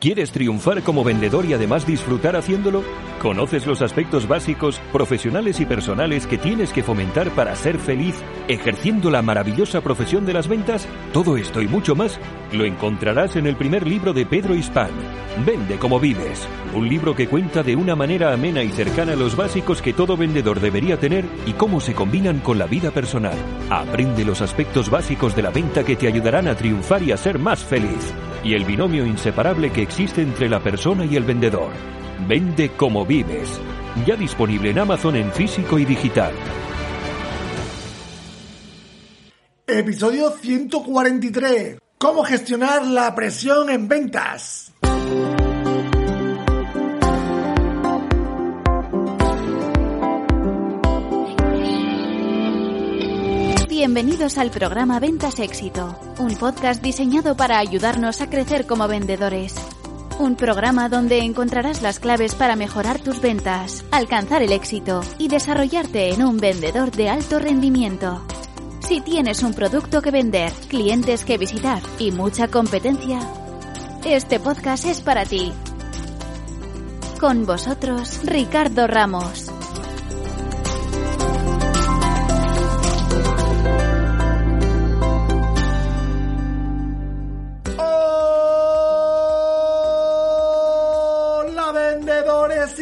¿Quieres 0.00 0.32
triunfar 0.32 0.82
como 0.82 1.04
vendedor 1.04 1.44
y 1.44 1.52
además 1.52 1.86
disfrutar 1.86 2.34
haciéndolo? 2.34 2.82
¿Conoces 3.20 3.66
los 3.66 3.82
aspectos 3.82 4.26
básicos, 4.26 4.80
profesionales 4.94 5.60
y 5.60 5.66
personales 5.66 6.26
que 6.26 6.38
tienes 6.38 6.72
que 6.72 6.82
fomentar 6.82 7.28
para 7.32 7.54
ser 7.54 7.78
feliz 7.78 8.14
ejerciendo 8.48 9.10
la 9.10 9.20
maravillosa 9.20 9.82
profesión 9.82 10.24
de 10.24 10.32
las 10.32 10.48
ventas? 10.48 10.88
Todo 11.12 11.36
esto 11.36 11.60
y 11.60 11.68
mucho 11.68 11.94
más 11.94 12.18
lo 12.50 12.64
encontrarás 12.64 13.36
en 13.36 13.46
el 13.46 13.56
primer 13.56 13.86
libro 13.86 14.14
de 14.14 14.24
Pedro 14.24 14.54
Hispán, 14.54 14.88
Vende 15.44 15.78
como 15.78 16.00
vives. 16.00 16.46
Un 16.74 16.88
libro 16.88 17.14
que 17.14 17.28
cuenta 17.28 17.62
de 17.62 17.76
una 17.76 17.94
manera 17.94 18.32
amena 18.32 18.62
y 18.62 18.70
cercana 18.70 19.14
los 19.14 19.36
básicos 19.36 19.80
que 19.80 19.92
todo 19.92 20.16
vendedor 20.16 20.60
debería 20.60 20.98
tener 20.98 21.24
y 21.46 21.52
cómo 21.52 21.80
se 21.80 21.94
combinan 21.94 22.40
con 22.40 22.58
la 22.58 22.66
vida 22.66 22.90
personal. 22.90 23.36
Aprende 23.70 24.24
los 24.24 24.42
aspectos 24.42 24.90
básicos 24.90 25.34
de 25.36 25.42
la 25.42 25.50
venta 25.50 25.84
que 25.84 25.96
te 25.96 26.08
ayudarán 26.08 26.48
a 26.48 26.56
triunfar 26.56 27.02
y 27.02 27.12
a 27.12 27.16
ser 27.16 27.38
más 27.38 27.64
feliz. 27.64 28.12
Y 28.42 28.54
el 28.54 28.64
binomio 28.64 29.06
inseparable 29.06 29.70
que 29.70 29.82
existe 29.90 30.22
entre 30.22 30.48
la 30.48 30.60
persona 30.60 31.04
y 31.04 31.16
el 31.16 31.24
vendedor. 31.24 31.72
Vende 32.28 32.70
como 32.76 33.04
vives. 33.04 33.60
Ya 34.06 34.14
disponible 34.14 34.70
en 34.70 34.78
Amazon 34.78 35.16
en 35.16 35.32
físico 35.32 35.80
y 35.80 35.84
digital. 35.84 36.32
Episodio 39.66 40.30
143. 40.30 41.78
¿Cómo 41.98 42.22
gestionar 42.22 42.86
la 42.86 43.12
presión 43.16 43.68
en 43.68 43.88
ventas? 43.88 44.72
Bienvenidos 53.68 54.38
al 54.38 54.50
programa 54.52 55.00
Ventas 55.00 55.40
Éxito, 55.40 55.98
un 56.18 56.36
podcast 56.36 56.80
diseñado 56.80 57.36
para 57.36 57.58
ayudarnos 57.58 58.20
a 58.20 58.30
crecer 58.30 58.66
como 58.66 58.86
vendedores. 58.86 59.56
Un 60.20 60.36
programa 60.36 60.90
donde 60.90 61.20
encontrarás 61.20 61.80
las 61.80 61.98
claves 61.98 62.34
para 62.34 62.54
mejorar 62.54 63.00
tus 63.00 63.22
ventas, 63.22 63.86
alcanzar 63.90 64.42
el 64.42 64.52
éxito 64.52 65.00
y 65.16 65.28
desarrollarte 65.28 66.12
en 66.12 66.22
un 66.22 66.36
vendedor 66.36 66.90
de 66.90 67.08
alto 67.08 67.38
rendimiento. 67.38 68.22
Si 68.80 69.00
tienes 69.00 69.42
un 69.42 69.54
producto 69.54 70.02
que 70.02 70.10
vender, 70.10 70.52
clientes 70.68 71.24
que 71.24 71.38
visitar 71.38 71.80
y 71.98 72.12
mucha 72.12 72.48
competencia, 72.48 73.18
este 74.04 74.38
podcast 74.38 74.84
es 74.84 75.00
para 75.00 75.24
ti. 75.24 75.54
Con 77.18 77.46
vosotros, 77.46 78.20
Ricardo 78.22 78.86
Ramos. 78.86 79.49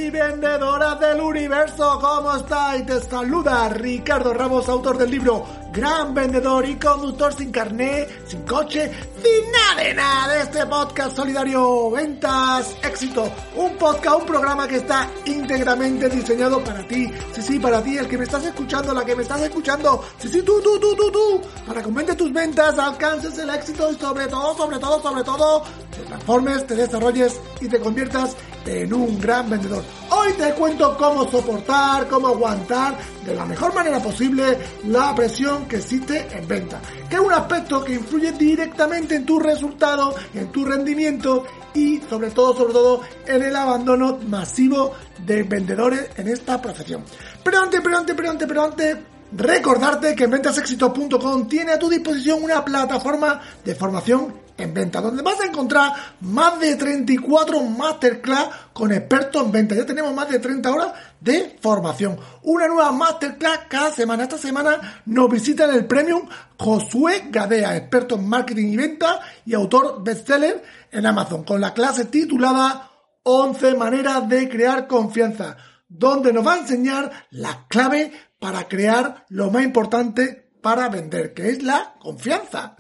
Y 0.09 0.11
vendedoras 0.11 0.99
del 1.01 1.21
universo, 1.21 1.99
¿cómo 2.01 2.35
estáis? 2.35 2.87
Te 2.87 3.01
saluda 3.01 3.69
Ricardo 3.69 4.33
Ramos, 4.33 4.69
autor 4.69 4.97
del 4.97 5.11
libro 5.11 5.45
Gran 5.73 6.15
Vendedor 6.15 6.67
y 6.67 6.77
Conductor 6.77 7.35
sin 7.35 7.53
carné, 7.53 8.09
sin 8.27 8.43
coche, 8.43 8.91
sin 9.23 9.53
nada 9.53 9.83
de 9.83 9.95
nada 9.95 10.35
de 10.35 10.43
este 10.43 10.67
podcast 10.67 11.15
solidario 11.15 11.91
Ventas 11.91 12.75
Éxito. 12.83 13.31
Un 13.57 13.77
podcast, 13.77 14.21
un 14.21 14.27
programa 14.27 14.67
que 14.67 14.77
está 14.77 15.09
íntegramente 15.27 16.09
diseñado 16.09 16.63
para 16.65 16.87
ti. 16.89 17.07
Sí, 17.33 17.43
sí, 17.43 17.59
para 17.59 17.83
ti, 17.83 17.99
el 17.99 18.09
que 18.09 18.17
me 18.17 18.25
estás 18.25 18.45
escuchando, 18.45 18.95
la 18.95 19.05
que 19.05 19.15
me 19.15 19.23
estás 19.23 19.43
escuchando. 19.43 20.03
Sí, 20.19 20.29
sí, 20.29 20.43
tú, 20.43 20.61
tú, 20.63 20.81
tú, 20.81 20.97
tú, 20.97 21.11
tú. 21.13 21.41
Para 21.67 21.81
que 21.81 21.87
aumentes 21.87 22.17
tus 22.17 22.33
ventas, 22.33 22.79
alcances 22.79 23.39
el 23.39 23.51
éxito 23.51 23.93
y 23.93 23.95
sobre 23.97 24.27
todo, 24.27 24.57
sobre 24.57 24.79
todo, 24.79 25.03
sobre 25.03 25.23
todo, 25.23 25.65
te 25.91 26.03
transformes, 26.03 26.67
te 26.67 26.75
desarrolles 26.77 27.41
y 27.61 27.69
te 27.69 27.79
conviertas 27.79 28.35
en 28.58 28.58
un 28.93 29.19
gran 29.19 29.49
vendedor. 29.49 29.83
Hoy 30.11 30.33
te 30.35 30.53
cuento 30.53 30.97
cómo 30.97 31.29
soportar, 31.31 32.07
cómo 32.07 32.29
aguantar 32.29 32.99
de 33.25 33.35
la 33.35 33.47
mejor 33.47 33.75
manera 33.75 33.99
posible 33.99 34.59
la 34.87 35.15
presión 35.15 35.67
que 35.67 35.77
existe 35.77 36.27
en 36.31 36.47
venta, 36.47 36.81
que 37.09 37.17
es 37.17 37.21
un 37.21 37.33
aspecto 37.33 37.83
que 37.83 37.95
influye 37.95 38.33
directamente 38.33 39.17
en 39.17 39.25
tu 39.25 39.39
resultado, 39.39 40.15
en 40.35 40.53
tu 40.53 40.67
rendimiento 40.67 41.45
y 41.73 41.99
sobre 42.11 42.31
todo, 42.31 42.55
sobre 42.55 42.73
todo, 42.75 43.01
en 43.27 43.43
el 43.43 43.57
abandono 43.57 44.19
masivo 44.29 44.93
de 45.25 45.45
vendedores 45.45 46.11
en 46.17 46.29
esta 46.29 46.61
profesión. 46.61 47.03
Pero 47.43 47.61
antes, 47.61 47.81
pero 47.83 47.99
antes, 47.99 48.15
pero 48.15 48.31
antes, 48.31 48.49
pero 48.49 48.65
antes, 48.65 48.97
recordarte 49.33 50.15
que 50.15 50.25
en 50.25 50.31
ventasexito.com 50.31 51.49
tiene 51.49 51.73
a 51.73 51.79
tu 51.79 51.89
disposición 51.89 52.43
una 52.43 52.65
plataforma 52.65 53.41
de 53.65 53.75
formación 53.75 54.49
en 54.59 54.75
venta, 54.75 55.01
donde 55.01 55.23
vas 55.23 55.41
a 55.41 55.47
encontrar 55.47 55.93
más 56.21 56.59
de 56.59 56.75
34 56.75 57.63
masterclass 57.63 58.49
con 58.73 58.93
expertos 58.93 59.45
en 59.45 59.53
venta. 59.53 59.75
Ya 59.77 59.87
tenemos 59.87 60.13
más 60.13 60.29
de 60.29 60.41
30 60.41 60.71
horas 60.71 60.93
de 61.21 61.57
formación. 61.61 62.19
Una 62.43 62.67
nueva 62.67 62.91
masterclass 62.91 63.61
cada 63.69 63.93
semana. 63.93 64.25
Esta 64.25 64.37
semana 64.37 65.03
nos 65.07 65.31
visita 65.31 65.65
en 65.65 65.75
el 65.75 65.87
Premium 65.87 66.29
Josué 66.59 67.29
Gadea, 67.31 67.77
experto 67.77 68.17
en 68.17 68.29
marketing 68.29 68.73
y 68.73 68.77
venta 68.77 69.21
y 69.47 69.55
autor 69.55 70.03
bestseller 70.03 70.63
en 70.91 71.07
Amazon, 71.07 71.45
con 71.45 71.61
la 71.61 71.73
clase 71.73 72.07
titulada 72.07 72.91
11 73.23 73.75
maneras 73.77 74.29
de 74.29 74.49
crear 74.49 74.89
confianza, 74.89 75.57
donde 75.89 76.33
nos 76.33 76.47
va 76.47 76.55
a 76.55 76.59
enseñar 76.59 77.27
la 77.31 77.67
clave 77.69 78.13
para 78.39 78.69
crear 78.69 79.25
lo 79.29 79.51
más 79.51 79.65
importante 79.65 80.49
para 80.61 80.89
vender, 80.89 81.35
que 81.35 81.51
es 81.51 81.63
la 81.63 81.95
confianza. 81.99 82.77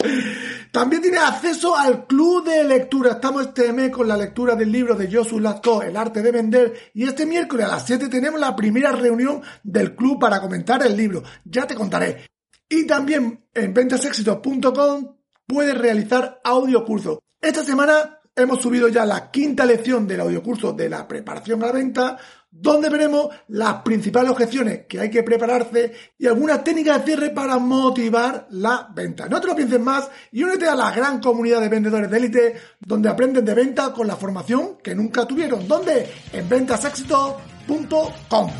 También 0.72 1.02
tiene 1.02 1.18
acceso 1.18 1.76
al 1.76 2.06
club 2.06 2.44
de 2.44 2.64
lectura. 2.64 3.12
Estamos 3.12 3.46
este 3.46 3.72
mes 3.72 3.90
con 3.90 4.08
la 4.08 4.16
lectura 4.16 4.54
del 4.54 4.70
libro 4.70 4.94
de 4.94 5.10
Josu 5.10 5.38
Lasco, 5.38 5.82
El 5.82 5.96
arte 5.96 6.22
de 6.22 6.32
vender, 6.32 6.90
y 6.94 7.04
este 7.04 7.24
miércoles 7.26 7.66
a 7.66 7.70
las 7.70 7.86
7 7.86 8.08
tenemos 8.08 8.40
la 8.40 8.56
primera 8.56 8.92
reunión 8.92 9.42
del 9.62 9.94
club 9.94 10.18
para 10.18 10.40
comentar 10.40 10.84
el 10.84 10.96
libro. 10.96 11.22
Ya 11.44 11.66
te 11.66 11.74
contaré. 11.74 12.26
Y 12.68 12.86
también 12.86 13.46
en 13.54 13.72
ventasexito.com 13.72 15.16
puedes 15.46 15.76
realizar 15.76 16.40
audiocurso. 16.44 17.22
Esta 17.40 17.64
semana 17.64 18.17
hemos 18.38 18.60
subido 18.60 18.88
ya 18.88 19.04
la 19.04 19.30
quinta 19.30 19.66
lección 19.66 20.06
del 20.06 20.20
audiocurso 20.20 20.72
de 20.72 20.88
la 20.88 21.06
preparación 21.06 21.62
a 21.62 21.66
la 21.66 21.72
venta, 21.72 22.16
donde 22.50 22.88
veremos 22.88 23.28
las 23.48 23.82
principales 23.82 24.30
objeciones 24.30 24.86
que 24.88 25.00
hay 25.00 25.10
que 25.10 25.22
prepararse 25.22 25.92
y 26.18 26.26
algunas 26.26 26.64
técnicas 26.64 26.98
de 26.98 27.04
cierre 27.04 27.30
para 27.30 27.58
motivar 27.58 28.46
la 28.50 28.88
venta. 28.94 29.28
No 29.28 29.40
te 29.40 29.46
lo 29.46 29.54
pienses 29.54 29.80
más 29.80 30.08
y 30.32 30.42
únete 30.42 30.66
a 30.66 30.74
la 30.74 30.90
gran 30.90 31.20
comunidad 31.20 31.60
de 31.60 31.68
vendedores 31.68 32.10
de 32.10 32.16
élite 32.16 32.54
donde 32.80 33.08
aprenden 33.08 33.44
de 33.44 33.54
venta 33.54 33.92
con 33.92 34.06
la 34.06 34.16
formación 34.16 34.78
que 34.82 34.94
nunca 34.94 35.26
tuvieron. 35.26 35.68
¿Dónde? 35.68 36.08
En 36.32 36.48
ventasexito.com. 36.48 38.50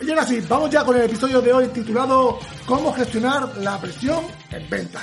Y 0.00 0.08
ahora 0.08 0.26
sí, 0.26 0.40
vamos 0.48 0.70
ya 0.70 0.82
con 0.82 0.96
el 0.96 1.02
episodio 1.02 1.42
de 1.42 1.52
hoy 1.52 1.68
titulado 1.68 2.38
¿Cómo 2.66 2.92
gestionar 2.92 3.54
la 3.58 3.78
presión 3.78 4.24
en 4.50 4.70
venta? 4.70 5.00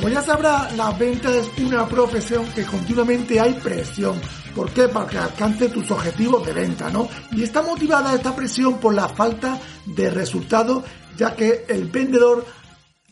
Como 0.00 0.14
ya 0.14 0.22
sabrá, 0.22 0.70
la 0.78 0.92
venta 0.92 1.30
es 1.36 1.46
una 1.58 1.86
profesión 1.86 2.46
que 2.54 2.64
continuamente 2.64 3.38
hay 3.38 3.52
presión. 3.52 4.18
¿Por 4.54 4.70
qué? 4.72 4.88
Para 4.88 5.06
que 5.06 5.18
alcance 5.18 5.68
tus 5.68 5.90
objetivos 5.90 6.46
de 6.46 6.54
venta, 6.54 6.88
¿no? 6.88 7.06
Y 7.32 7.42
está 7.42 7.60
motivada 7.60 8.14
esta 8.14 8.34
presión 8.34 8.78
por 8.78 8.94
la 8.94 9.10
falta 9.10 9.60
de 9.84 10.08
resultados, 10.08 10.84
ya 11.18 11.36
que 11.36 11.66
el 11.68 11.84
vendedor 11.84 12.46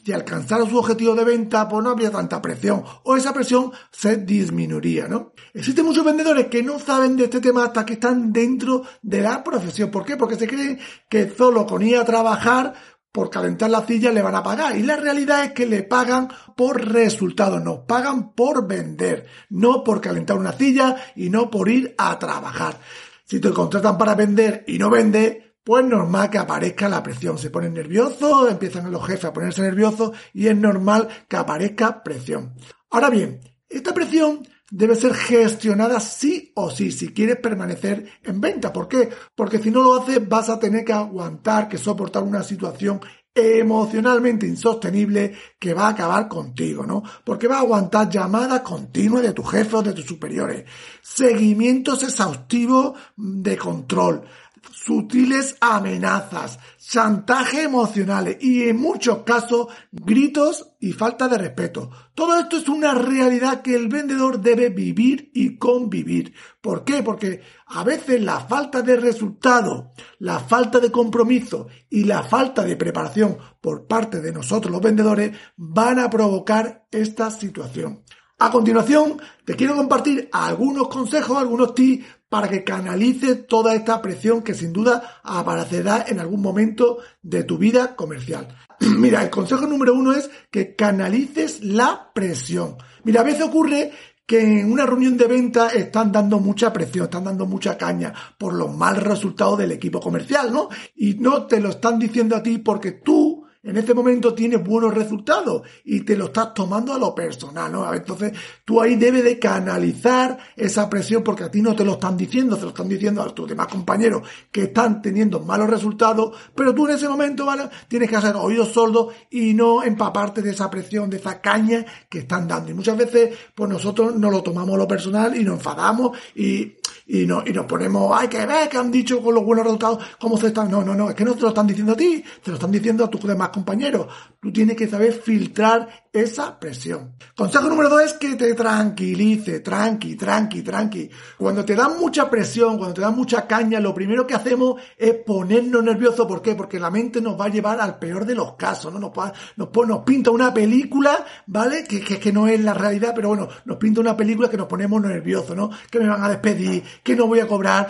si 0.02 0.14
alcanzara 0.14 0.64
su 0.64 0.78
objetivo 0.78 1.14
de 1.14 1.24
venta, 1.24 1.68
pues 1.68 1.84
no 1.84 1.90
habría 1.90 2.10
tanta 2.10 2.40
presión, 2.40 2.82
o 3.02 3.14
esa 3.14 3.34
presión 3.34 3.70
se 3.90 4.16
disminuiría, 4.16 5.06
¿no? 5.06 5.34
Existen 5.52 5.84
muchos 5.84 6.02
vendedores 6.02 6.46
que 6.46 6.62
no 6.62 6.78
saben 6.78 7.14
de 7.14 7.24
este 7.24 7.42
tema 7.42 7.64
hasta 7.64 7.84
que 7.84 7.92
están 7.92 8.32
dentro 8.32 8.84
de 9.02 9.20
la 9.20 9.44
profesión. 9.44 9.90
¿Por 9.90 10.06
qué? 10.06 10.16
Porque 10.16 10.36
se 10.36 10.48
creen 10.48 10.80
que 11.10 11.28
solo 11.28 11.66
con 11.66 11.82
ir 11.82 11.98
a 11.98 12.06
trabajar 12.06 12.72
por 13.12 13.30
calentar 13.30 13.70
la 13.70 13.86
silla 13.86 14.12
le 14.12 14.22
van 14.22 14.34
a 14.34 14.42
pagar. 14.42 14.76
Y 14.76 14.82
la 14.82 14.96
realidad 14.96 15.44
es 15.44 15.52
que 15.52 15.66
le 15.66 15.82
pagan 15.82 16.28
por 16.56 16.84
resultados, 16.92 17.62
nos 17.62 17.80
pagan 17.80 18.32
por 18.32 18.66
vender, 18.66 19.26
no 19.50 19.82
por 19.82 20.00
calentar 20.00 20.36
una 20.36 20.52
silla 20.52 20.96
y 21.16 21.30
no 21.30 21.50
por 21.50 21.68
ir 21.68 21.94
a 21.98 22.18
trabajar. 22.18 22.78
Si 23.24 23.40
te 23.40 23.50
contratan 23.50 23.98
para 23.98 24.14
vender 24.14 24.64
y 24.66 24.78
no 24.78 24.90
vende, 24.90 25.56
pues 25.62 25.84
normal 25.84 26.30
que 26.30 26.38
aparezca 26.38 26.88
la 26.88 27.02
presión. 27.02 27.38
Se 27.38 27.50
ponen 27.50 27.74
nerviosos, 27.74 28.50
empiezan 28.50 28.90
los 28.90 29.06
jefes 29.06 29.26
a 29.26 29.32
ponerse 29.32 29.62
nerviosos 29.62 30.12
y 30.32 30.46
es 30.46 30.56
normal 30.56 31.08
que 31.28 31.36
aparezca 31.36 32.02
presión. 32.02 32.54
Ahora 32.90 33.10
bien, 33.10 33.40
esta 33.68 33.92
presión 33.92 34.42
debe 34.70 34.94
ser 34.94 35.14
gestionada 35.14 36.00
sí 36.00 36.52
o 36.54 36.70
sí 36.70 36.92
si 36.92 37.08
quieres 37.08 37.36
permanecer 37.36 38.06
en 38.22 38.40
venta. 38.40 38.72
¿Por 38.72 38.88
qué? 38.88 39.08
Porque 39.34 39.58
si 39.58 39.70
no 39.70 39.82
lo 39.82 39.94
haces 39.94 40.26
vas 40.28 40.48
a 40.48 40.58
tener 40.58 40.84
que 40.84 40.92
aguantar, 40.92 41.68
que 41.68 41.78
soportar 41.78 42.22
una 42.22 42.42
situación 42.42 43.00
emocionalmente 43.34 44.46
insostenible 44.46 45.32
que 45.58 45.74
va 45.74 45.86
a 45.86 45.90
acabar 45.90 46.28
contigo, 46.28 46.84
¿no? 46.84 47.02
Porque 47.24 47.46
va 47.46 47.56
a 47.56 47.60
aguantar 47.60 48.08
llamadas 48.08 48.62
continuas 48.62 49.22
de 49.22 49.32
tu 49.32 49.42
jefe 49.44 49.76
o 49.76 49.82
de 49.82 49.92
tus 49.92 50.04
superiores, 50.04 50.64
seguimientos 51.00 52.02
exhaustivos 52.02 52.98
de 53.16 53.56
control, 53.56 54.24
sutiles 54.72 55.56
amenazas, 55.60 56.58
chantaje 56.78 57.62
emocionales 57.62 58.36
y 58.40 58.68
en 58.68 58.78
muchos 58.78 59.22
casos 59.24 59.68
gritos 59.92 60.74
y 60.80 60.92
falta 60.92 61.28
de 61.28 61.38
respeto. 61.38 61.90
Todo 62.14 62.38
esto 62.38 62.56
es 62.56 62.68
una 62.68 62.94
realidad 62.94 63.62
que 63.62 63.74
el 63.74 63.88
vendedor 63.88 64.40
debe 64.40 64.70
vivir 64.70 65.30
y 65.34 65.56
convivir. 65.56 66.34
¿Por 66.60 66.84
qué? 66.84 67.02
Porque 67.02 67.42
a 67.66 67.84
veces 67.84 68.22
la 68.22 68.40
falta 68.40 68.82
de 68.82 68.96
resultado, 68.96 69.92
la 70.18 70.38
falta 70.38 70.80
de 70.80 70.90
compromiso 70.90 71.68
y 71.90 72.04
la 72.04 72.22
falta 72.22 72.64
de 72.64 72.76
preparación 72.76 73.38
por 73.60 73.86
parte 73.86 74.20
de 74.20 74.32
nosotros 74.32 74.72
los 74.72 74.82
vendedores 74.82 75.36
van 75.56 75.98
a 75.98 76.08
provocar 76.08 76.86
esta 76.90 77.30
situación. 77.30 78.04
A 78.40 78.52
continuación, 78.52 79.20
te 79.44 79.56
quiero 79.56 79.74
compartir 79.74 80.28
algunos 80.30 80.86
consejos, 80.86 81.36
algunos 81.36 81.74
tips 81.74 82.06
para 82.28 82.48
que 82.48 82.62
canalices 82.62 83.48
toda 83.48 83.74
esta 83.74 84.00
presión 84.00 84.42
que 84.42 84.54
sin 84.54 84.72
duda 84.72 85.20
aparecerá 85.24 86.04
en 86.06 86.20
algún 86.20 86.40
momento 86.40 86.98
de 87.20 87.42
tu 87.42 87.58
vida 87.58 87.96
comercial. 87.96 88.46
Mira, 88.80 89.24
el 89.24 89.30
consejo 89.30 89.66
número 89.66 89.92
uno 89.92 90.12
es 90.12 90.30
que 90.52 90.76
canalices 90.76 91.64
la 91.64 92.12
presión. 92.14 92.76
Mira, 93.02 93.22
a 93.22 93.24
veces 93.24 93.42
ocurre 93.42 93.90
que 94.24 94.60
en 94.60 94.70
una 94.70 94.86
reunión 94.86 95.16
de 95.16 95.26
venta 95.26 95.70
están 95.70 96.12
dando 96.12 96.38
mucha 96.38 96.72
presión, 96.72 97.06
están 97.06 97.24
dando 97.24 97.44
mucha 97.44 97.76
caña 97.76 98.14
por 98.38 98.54
los 98.54 98.72
malos 98.72 99.02
resultados 99.02 99.58
del 99.58 99.72
equipo 99.72 99.98
comercial, 99.98 100.52
¿no? 100.52 100.68
Y 100.94 101.14
no 101.14 101.46
te 101.46 101.58
lo 101.60 101.70
están 101.70 101.98
diciendo 101.98 102.36
a 102.36 102.42
ti 102.42 102.58
porque 102.58 102.92
tú 102.92 103.27
en 103.62 103.76
este 103.76 103.92
momento 103.92 104.34
tienes 104.34 104.62
buenos 104.62 104.94
resultados 104.94 105.62
y 105.84 106.02
te 106.02 106.16
lo 106.16 106.26
estás 106.26 106.54
tomando 106.54 106.94
a 106.94 106.98
lo 106.98 107.12
personal, 107.12 107.72
¿no? 107.72 107.92
Entonces 107.92 108.32
tú 108.64 108.80
ahí 108.80 108.94
debes 108.94 109.24
de 109.24 109.38
canalizar 109.38 110.38
esa 110.54 110.88
presión 110.88 111.24
porque 111.24 111.44
a 111.44 111.50
ti 111.50 111.60
no 111.60 111.74
te 111.74 111.84
lo 111.84 111.94
están 111.94 112.16
diciendo, 112.16 112.56
se 112.56 112.62
lo 112.62 112.68
están 112.68 112.88
diciendo 112.88 113.20
a 113.20 113.34
tus 113.34 113.48
demás 113.48 113.66
compañeros 113.66 114.22
que 114.52 114.64
están 114.64 115.02
teniendo 115.02 115.40
malos 115.40 115.68
resultados, 115.68 116.36
pero 116.54 116.72
tú 116.72 116.86
en 116.86 116.94
ese 116.94 117.08
momento, 117.08 117.46
¿vale? 117.46 117.68
Tienes 117.88 118.08
que 118.08 118.16
hacer 118.16 118.36
oídos 118.36 118.68
sordos 118.68 119.12
y 119.30 119.54
no 119.54 119.82
empaparte 119.82 120.40
de 120.40 120.50
esa 120.50 120.70
presión, 120.70 121.10
de 121.10 121.16
esa 121.16 121.40
caña 121.40 121.84
que 122.08 122.20
están 122.20 122.46
dando. 122.46 122.70
Y 122.70 122.74
muchas 122.74 122.96
veces, 122.96 123.36
pues 123.56 123.68
nosotros 123.68 124.14
no 124.14 124.30
lo 124.30 124.42
tomamos 124.42 124.76
a 124.76 124.78
lo 124.78 124.88
personal 124.88 125.36
y 125.36 125.42
nos 125.42 125.56
enfadamos 125.56 126.16
y 126.36 126.76
y, 127.10 127.24
no, 127.24 127.42
y 127.44 127.54
nos 127.54 127.64
ponemos, 127.64 128.12
ay, 128.14 128.28
que 128.28 128.44
ves 128.44 128.68
que 128.68 128.76
han 128.76 128.90
dicho 128.90 129.22
con 129.22 129.34
los 129.34 129.42
buenos 129.42 129.64
resultados 129.64 130.04
cómo 130.20 130.36
se 130.36 130.48
están. 130.48 130.70
No, 130.70 130.84
no, 130.84 130.94
no, 130.94 131.08
es 131.08 131.16
que 131.16 131.24
no 131.24 131.34
te 131.34 131.40
lo 131.40 131.48
están 131.48 131.66
diciendo 131.66 131.94
a 131.94 131.96
ti, 131.96 132.22
te 132.42 132.50
lo 132.50 132.56
están 132.56 132.70
diciendo 132.70 133.02
a 133.02 133.08
tus 133.08 133.22
demás 133.22 133.48
compañeros. 133.48 134.06
Tú 134.38 134.52
tienes 134.52 134.76
que 134.76 134.86
saber 134.86 135.14
filtrar 135.14 135.88
esa 136.18 136.58
presión. 136.58 137.14
Consejo 137.36 137.68
número 137.68 137.88
dos 137.88 138.02
es 138.02 138.12
que 138.14 138.36
te 138.36 138.54
tranquilice, 138.54 139.60
tranqui, 139.60 140.16
tranqui, 140.16 140.62
tranqui. 140.62 141.10
Cuando 141.36 141.64
te 141.64 141.74
dan 141.74 141.98
mucha 141.98 142.28
presión, 142.28 142.76
cuando 142.76 142.94
te 142.94 143.00
dan 143.00 143.14
mucha 143.14 143.46
caña, 143.46 143.80
lo 143.80 143.94
primero 143.94 144.26
que 144.26 144.34
hacemos 144.34 144.80
es 144.96 145.14
ponernos 145.26 145.82
nerviosos. 145.82 146.26
¿Por 146.26 146.42
qué? 146.42 146.54
Porque 146.54 146.80
la 146.80 146.90
mente 146.90 147.20
nos 147.20 147.38
va 147.38 147.46
a 147.46 147.48
llevar 147.48 147.80
al 147.80 147.98
peor 147.98 148.24
de 148.24 148.34
los 148.34 148.54
casos, 148.54 148.92
¿no? 148.92 148.98
Nos, 148.98 149.12
nos, 149.56 149.86
nos 149.86 150.04
pinta 150.04 150.30
una 150.30 150.52
película, 150.52 151.24
¿vale? 151.46 151.84
Que, 151.84 152.00
que, 152.00 152.18
que, 152.18 152.32
no 152.32 152.48
es 152.48 152.60
la 152.60 152.74
realidad, 152.74 153.12
pero 153.14 153.28
bueno, 153.28 153.48
nos 153.64 153.76
pinta 153.76 154.00
una 154.00 154.16
película 154.16 154.50
que 154.50 154.56
nos 154.56 154.66
ponemos 154.66 155.00
nerviosos, 155.00 155.56
¿no? 155.56 155.70
Que 155.90 156.00
me 156.00 156.08
van 156.08 156.22
a 156.22 156.28
despedir, 156.28 156.82
que 157.02 157.14
no 157.14 157.26
voy 157.26 157.40
a 157.40 157.46
cobrar, 157.46 157.88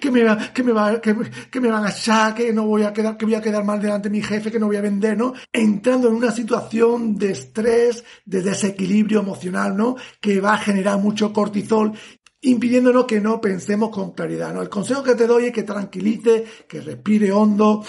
que 0.00 0.10
me, 0.10 0.24
que 0.52 0.62
me, 0.62 0.72
va, 0.72 1.00
que, 1.00 1.16
que 1.50 1.60
me 1.60 1.70
van 1.70 1.84
a 1.84 1.90
echar, 1.90 2.34
que 2.34 2.52
no 2.52 2.66
voy 2.66 2.82
a 2.82 2.92
quedar, 2.92 3.16
que 3.16 3.24
voy 3.24 3.34
a 3.34 3.40
quedar 3.40 3.64
mal 3.64 3.80
delante 3.80 4.08
de 4.08 4.16
mi 4.16 4.22
jefe, 4.22 4.50
que 4.50 4.58
no 4.58 4.66
voy 4.66 4.76
a 4.76 4.80
vender, 4.80 5.16
¿no? 5.16 5.34
Entrando 5.52 6.08
en 6.08 6.14
una 6.14 6.32
situación 6.32 7.16
de 7.16 7.30
estrés 7.32 7.67
de 8.24 8.42
desequilibrio 8.42 9.20
emocional, 9.20 9.76
¿no? 9.76 9.96
Que 10.20 10.40
va 10.40 10.54
a 10.54 10.58
generar 10.58 10.98
mucho 10.98 11.32
cortisol 11.32 11.92
impidiéndonos 12.40 13.04
que 13.06 13.20
no 13.20 13.40
pensemos 13.40 13.90
con 13.90 14.12
claridad, 14.12 14.54
¿no? 14.54 14.62
El 14.62 14.68
consejo 14.68 15.02
que 15.02 15.14
te 15.14 15.26
doy 15.26 15.46
es 15.46 15.52
que 15.52 15.64
tranquilice, 15.64 16.44
que 16.68 16.80
respire 16.80 17.32
hondo 17.32 17.84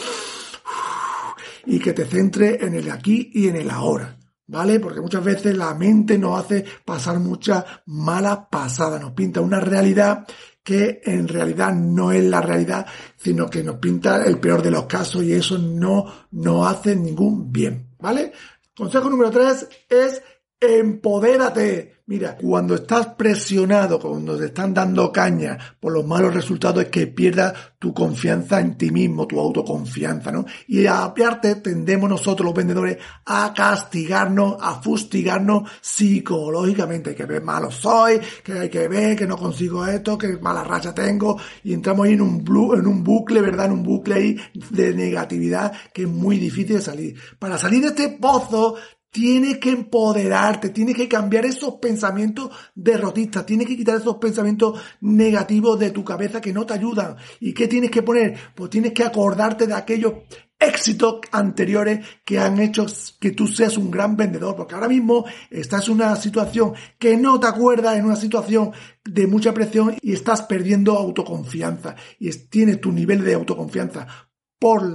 y 1.66 1.80
que 1.80 1.94
te 1.94 2.06
centre 2.06 2.64
en 2.66 2.74
el 2.74 2.90
aquí 2.90 3.30
y 3.34 3.48
en 3.48 3.58
el 3.58 3.70
ahora. 3.70 4.16
¿Vale? 4.52 4.80
Porque 4.80 5.00
muchas 5.00 5.24
veces 5.24 5.56
la 5.56 5.76
mente 5.76 6.18
nos 6.18 6.40
hace 6.40 6.66
pasar 6.84 7.20
muchas 7.20 7.64
malas 7.86 8.40
pasadas, 8.50 9.00
nos 9.00 9.12
pinta 9.12 9.42
una 9.42 9.60
realidad 9.60 10.26
que 10.64 11.02
en 11.04 11.28
realidad 11.28 11.72
no 11.74 12.12
es 12.12 12.24
la 12.24 12.42
realidad, 12.42 12.86
sino 13.16 13.48
que 13.48 13.64
nos 13.64 13.76
pinta 13.76 14.26
el 14.26 14.40
peor 14.40 14.64
de 14.64 14.72
los 14.72 14.86
casos 14.86 15.24
y 15.24 15.34
eso 15.34 15.60
no 15.60 16.06
nos 16.32 16.68
hace 16.68 16.96
ningún 16.96 17.52
bien, 17.52 17.90
¿vale? 18.00 18.32
Consejo 18.80 19.10
número 19.10 19.30
tres 19.30 19.68
es 19.90 20.24
empodérate. 20.60 22.00
Mira, 22.10 22.36
cuando 22.38 22.74
estás 22.74 23.06
presionado, 23.10 24.00
cuando 24.00 24.36
te 24.36 24.46
están 24.46 24.74
dando 24.74 25.12
caña 25.12 25.56
por 25.80 25.94
los 25.94 26.08
malos 26.08 26.34
resultados, 26.34 26.86
es 26.86 26.90
que 26.90 27.06
pierdas 27.06 27.54
tu 27.78 27.94
confianza 27.94 28.60
en 28.60 28.80
ti 28.80 28.90
mismo, 28.90 29.28
tu 29.28 29.40
autoconfianza, 29.40 30.32
¿no? 30.32 30.44
Y 30.68 30.88
aparte 30.88 31.58
tendemos 31.58 32.10
nosotros 32.10 32.48
los 32.48 32.56
vendedores 32.56 32.98
a 33.28 33.54
castigarnos, 33.54 34.58
a 34.60 34.82
fustigarnos 34.82 35.70
psicológicamente, 35.82 37.14
que 37.14 37.40
malo 37.42 37.70
soy, 37.70 38.20
que 38.44 38.54
hay 38.54 38.70
que 38.70 38.88
ver 38.88 39.16
que 39.16 39.28
no 39.28 39.38
consigo 39.38 39.86
esto, 39.86 40.18
que 40.18 40.40
mala 40.40 40.64
racha 40.64 40.96
tengo, 40.96 41.40
y 41.64 41.74
entramos 41.74 42.08
ahí 42.08 42.14
en 42.14 42.22
un, 42.22 42.44
en 42.76 42.88
un 42.88 43.04
bucle, 43.04 43.42
¿verdad? 43.42 43.68
En 43.68 43.74
un 43.74 43.84
bucle 43.84 44.16
ahí 44.16 44.38
de 44.72 44.96
negatividad 44.96 45.74
que 45.94 46.02
es 46.04 46.10
muy 46.10 46.40
difícil 46.40 46.78
de 46.78 46.82
salir. 46.82 47.16
Para 47.38 47.60
salir 47.60 47.82
de 47.82 47.90
este 47.90 48.18
pozo 48.20 48.78
Tienes 49.12 49.58
que 49.58 49.72
empoderarte, 49.72 50.70
tienes 50.70 50.96
que 50.96 51.08
cambiar 51.08 51.46
esos 51.46 51.76
pensamientos 51.76 52.52
derrotistas, 52.76 53.46
tienes 53.46 53.68
que 53.68 53.76
quitar 53.76 54.00
esos 54.00 54.18
pensamientos 54.18 54.80
negativos 55.02 55.80
de 55.80 55.90
tu 55.90 56.04
cabeza 56.04 56.40
que 56.40 56.54
no 56.54 56.66
te 56.66 56.76
ayudan. 56.76 57.16
¿Y 57.40 57.54
qué 57.54 57.68
tienes 57.68 57.90
que 57.90 58.04
poner? 58.04 58.38
Pues 58.54 58.70
tienes 58.70 58.94
que 58.94 59.04
acordarte 59.04 59.66
de 59.66 59.74
aquellos 59.74 60.14
éxitos 60.60 61.22
anteriores 61.32 62.06
que 62.26 62.38
han 62.38 62.60
hecho 62.60 62.86
que 63.20 63.32
tú 63.32 63.48
seas 63.48 63.78
un 63.78 63.90
gran 63.90 64.18
vendedor, 64.18 64.56
porque 64.56 64.76
ahora 64.76 64.90
mismo 64.90 65.26
estás 65.50 65.88
en 65.88 65.96
una 65.96 66.16
situación 66.18 66.74
que 67.00 67.16
no 67.16 67.40
te 67.40 67.48
acuerdas, 67.48 67.98
en 67.98 68.06
una 68.06 68.18
situación 68.18 68.72
de 69.06 69.26
mucha 69.26 69.54
presión 69.54 69.96
y 70.02 70.14
estás 70.14 70.42
perdiendo 70.44 70.98
autoconfianza 70.98 71.96
y 72.20 72.30
tienes 72.32 72.82
tu 72.82 72.92
nivel 72.92 73.24
de 73.24 73.36
autoconfianza 73.36 74.06
por, 74.60 74.94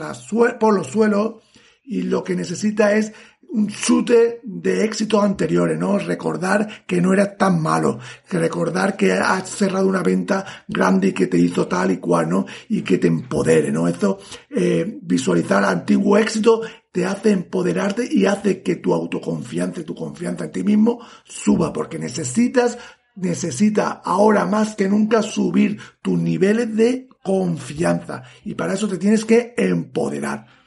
por 0.61 0.75
los 0.75 0.87
suelos 0.87 1.37
y 1.83 2.03
lo 2.03 2.25
que 2.25 2.35
necesita 2.35 2.95
es 2.95 3.13
un 3.55 3.69
chute 3.69 4.41
de 4.43 4.85
éxitos 4.85 5.23
anteriores, 5.23 5.79
¿no? 5.79 5.97
Recordar 5.97 6.85
que 6.87 7.01
no 7.01 7.13
eras 7.13 7.39
tan 7.39 7.63
malo, 7.63 8.01
que 8.29 8.39
recordar 8.39 8.97
que 8.97 9.13
has 9.13 9.49
cerrado 9.49 9.87
una 9.87 10.03
venta 10.03 10.45
grande 10.67 11.09
y 11.09 11.13
que 11.13 11.29
te 11.29 11.39
hizo 11.39 11.69
tal 11.69 11.93
y 11.93 11.99
cual, 11.99 12.29
¿no? 12.29 12.47
Y 12.69 12.83
que 12.83 12.99
te 12.99 13.07
empodere, 13.07 13.71
¿no? 13.71 13.87
Eso, 13.87 14.19
eh, 14.51 14.99
visualizar 15.01 15.65
antiguo 15.65 16.19
éxito 16.19 16.63
te 16.91 17.07
hace 17.07 17.31
empoderarte 17.31 18.09
y 18.11 18.27
hace 18.27 18.61
que 18.61 18.77
tu 18.77 18.93
autoconfianza 18.93 19.83
y 19.83 19.85
tu 19.85 19.95
confianza 19.95 20.47
en 20.47 20.53
ti 20.53 20.65
mismo 20.65 20.99
suba, 21.23 21.73
porque 21.73 21.99
necesitas, 21.99 22.77
necesita 23.15 24.03
ahora 24.05 24.47
más 24.47 24.75
que 24.75 24.89
nunca 24.89 25.23
subir 25.23 25.79
tus 26.03 26.19
niveles 26.19 26.75
de 26.75 27.09
confianza. 27.23 28.25
Y 28.45 28.55
para 28.55 28.75
eso 28.75 28.89
te 28.89 28.99
tienes 28.99 29.25
que 29.25 29.55
empoderar. 29.57 30.64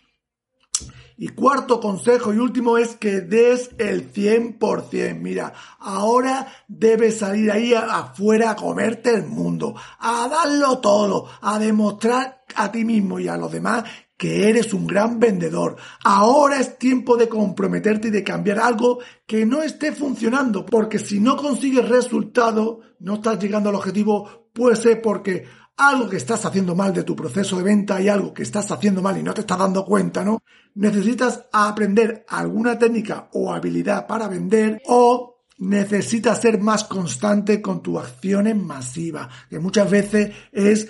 Y 1.20 1.30
cuarto 1.30 1.80
consejo 1.80 2.32
y 2.32 2.38
último 2.38 2.78
es 2.78 2.96
que 2.96 3.22
des 3.22 3.72
el 3.80 4.14
100%. 4.14 5.20
Mira, 5.20 5.52
ahora 5.80 6.48
debes 6.68 7.18
salir 7.18 7.52
ahí 7.52 7.74
afuera 7.74 8.52
a 8.52 8.56
comerte 8.56 9.16
el 9.16 9.26
mundo, 9.26 9.74
a 10.00 10.28
darlo 10.30 10.80
todo, 10.80 11.28
a 11.42 11.58
demostrar 11.58 12.46
a 12.56 12.72
ti 12.72 12.86
mismo 12.86 13.20
y 13.20 13.28
a 13.28 13.36
los 13.36 13.52
demás 13.52 13.84
que 14.16 14.50
eres 14.50 14.74
un 14.74 14.86
gran 14.86 15.20
vendedor. 15.20 15.78
Ahora 16.04 16.60
es 16.60 16.78
tiempo 16.78 17.18
de 17.18 17.28
comprometerte 17.30 18.10
y 18.10 18.12
de 18.12 18.24
cambiar 18.24 18.60
algo 18.60 19.00
que 19.26 19.46
no 19.46 19.64
esté 19.64 19.92
funcionando, 19.92 20.66
porque 20.66 21.00
si 21.00 21.20
no 21.20 21.36
consigues 21.36 21.88
resultado, 21.88 22.82
no 23.00 23.16
estás 23.16 23.40
llegando 23.40 23.70
al 23.70 23.76
objetivo, 23.76 24.50
puede 24.54 24.76
ser 24.76 25.02
porque 25.02 25.46
algo 25.78 26.10
que 26.10 26.18
estás 26.18 26.44
haciendo 26.46 26.76
mal 26.76 26.94
de 26.94 27.04
tu 27.04 27.16
proceso 27.16 27.58
de 27.58 27.64
venta 27.64 28.02
y 28.02 28.10
algo 28.10 28.34
que 28.34 28.44
estás 28.44 28.70
haciendo 28.72 29.02
mal 29.02 29.18
y 29.18 29.24
no 29.24 29.34
te 29.34 29.42
estás 29.42 29.60
dando 29.60 29.86
cuenta, 29.86 30.24
¿no? 30.24 30.42
Necesitas 30.76 31.46
aprender 31.52 32.26
alguna 32.28 32.78
técnica 32.78 33.30
o 33.34 33.54
habilidad 33.54 34.08
para 34.08 34.28
vender 34.28 34.82
o 34.88 35.38
necesitas 35.60 36.42
ser 36.42 36.60
más 36.60 36.84
constante 36.84 37.62
con 37.62 37.82
tus 37.82 38.00
acciones 38.00 38.56
masivas, 38.56 39.28
que 39.50 39.60
muchas 39.60 39.90
veces 39.90 40.32
es 40.52 40.90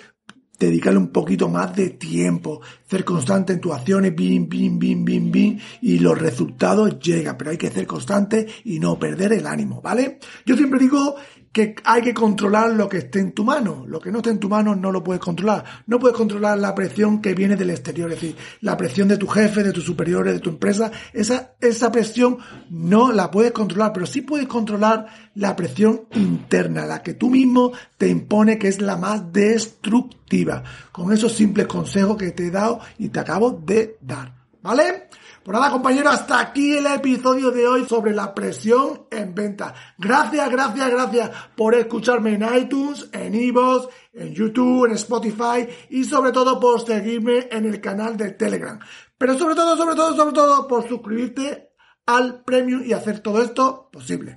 dedicarle 0.58 0.98
un 0.98 1.12
poquito 1.12 1.48
más 1.48 1.74
de 1.76 1.90
tiempo, 1.90 2.60
ser 2.88 3.04
constante 3.04 3.52
en 3.52 3.60
tus 3.60 3.72
acciones, 3.72 4.14
bim, 4.14 4.48
bim, 4.48 4.78
bim, 4.78 5.04
bim, 5.04 5.30
bim, 5.30 5.58
y 5.82 5.98
los 6.00 6.18
resultados 6.18 6.98
llegan, 6.98 7.36
pero 7.38 7.52
hay 7.52 7.56
que 7.56 7.70
ser 7.70 7.86
constante 7.86 8.46
y 8.64 8.80
no 8.80 8.98
perder 8.98 9.34
el 9.34 9.46
ánimo, 9.46 9.80
¿vale? 9.80 10.18
Yo 10.44 10.56
siempre 10.56 10.80
digo 10.80 11.14
que 11.52 11.74
hay 11.84 12.02
que 12.02 12.14
controlar 12.14 12.70
lo 12.70 12.88
que 12.88 12.98
esté 12.98 13.20
en 13.20 13.32
tu 13.32 13.44
mano. 13.44 13.84
Lo 13.86 14.00
que 14.00 14.10
no 14.10 14.18
esté 14.18 14.30
en 14.30 14.38
tu 14.38 14.48
mano 14.48 14.74
no 14.74 14.92
lo 14.92 15.02
puedes 15.02 15.20
controlar. 15.20 15.64
No 15.86 15.98
puedes 15.98 16.16
controlar 16.16 16.58
la 16.58 16.74
presión 16.74 17.20
que 17.20 17.34
viene 17.34 17.56
del 17.56 17.70
exterior, 17.70 18.12
es 18.12 18.20
decir, 18.20 18.36
la 18.60 18.76
presión 18.76 19.08
de 19.08 19.16
tu 19.16 19.26
jefe, 19.26 19.62
de 19.62 19.72
tus 19.72 19.84
superiores, 19.84 20.34
de 20.34 20.40
tu 20.40 20.50
empresa. 20.50 20.90
Esa, 21.12 21.54
esa 21.60 21.90
presión 21.90 22.38
no 22.70 23.12
la 23.12 23.30
puedes 23.30 23.52
controlar, 23.52 23.92
pero 23.92 24.06
sí 24.06 24.22
puedes 24.22 24.46
controlar 24.46 25.06
la 25.34 25.56
presión 25.56 26.02
interna, 26.14 26.86
la 26.86 27.02
que 27.02 27.14
tú 27.14 27.30
mismo 27.30 27.72
te 27.96 28.08
impone, 28.08 28.58
que 28.58 28.68
es 28.68 28.80
la 28.80 28.96
más 28.96 29.32
destructiva. 29.32 30.62
Con 30.92 31.12
esos 31.12 31.32
simples 31.32 31.66
consejos 31.66 32.16
que 32.16 32.32
te 32.32 32.46
he 32.46 32.50
dado 32.50 32.80
y 32.98 33.08
te 33.08 33.20
acabo 33.20 33.50
de 33.52 33.96
dar. 34.00 34.36
¿Vale? 34.60 35.08
Pues 35.48 35.58
nada, 35.58 35.72
compañeros, 35.72 36.12
hasta 36.12 36.40
aquí 36.40 36.76
el 36.76 36.84
episodio 36.84 37.50
de 37.50 37.66
hoy 37.66 37.86
sobre 37.86 38.12
la 38.12 38.34
presión 38.34 39.06
en 39.10 39.34
venta. 39.34 39.72
Gracias, 39.96 40.50
gracias, 40.50 40.90
gracias 40.90 41.30
por 41.56 41.74
escucharme 41.74 42.34
en 42.34 42.44
iTunes, 42.54 43.08
en 43.12 43.34
iVoox, 43.34 43.88
en 44.12 44.34
YouTube, 44.34 44.84
en 44.84 44.92
Spotify 44.92 45.66
y 45.88 46.04
sobre 46.04 46.32
todo 46.32 46.60
por 46.60 46.84
seguirme 46.84 47.48
en 47.50 47.64
el 47.64 47.80
canal 47.80 48.14
de 48.18 48.32
Telegram. 48.32 48.78
Pero 49.16 49.38
sobre 49.38 49.54
todo, 49.54 49.74
sobre 49.74 49.96
todo, 49.96 50.14
sobre 50.14 50.34
todo 50.34 50.68
por 50.68 50.86
suscribirte 50.86 51.70
al 52.04 52.42
Premium 52.42 52.82
y 52.84 52.92
hacer 52.92 53.20
todo 53.20 53.40
esto 53.40 53.88
posible. 53.90 54.36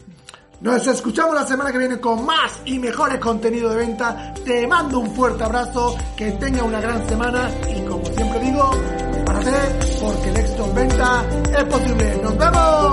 Nos 0.62 0.86
escuchamos 0.86 1.36
la 1.36 1.46
semana 1.46 1.72
que 1.74 1.80
viene 1.80 2.00
con 2.00 2.24
más 2.24 2.62
y 2.66 2.80
mejores 2.80 3.20
contenidos 3.20 3.72
de 3.72 3.78
venta. 3.80 4.34
Te 4.46 4.66
mando 4.66 5.00
un 5.00 5.14
fuerte 5.14 5.44
abrazo, 5.44 5.98
que 6.16 6.32
tenga 6.34 6.64
una 6.64 6.80
gran 6.80 7.06
semana 7.10 7.50
y 7.68 7.82
como 7.84 8.06
siempre 8.06 8.40
digo, 8.40 8.72
prepárate 9.12 9.52
porque 10.00 10.30
el 10.30 10.41
venta 10.74 11.24
es 11.58 11.64
posible. 11.66 12.20
¡Nos 12.24 12.38
vemos! 12.38 12.91